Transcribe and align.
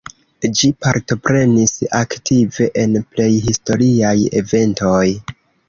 Ĝi 0.59 0.69
partoprenis 0.85 1.73
aktive 1.99 2.69
en 2.87 2.97
plej 3.13 3.29
historiaj 3.45 4.17
eventoj. 4.43 5.07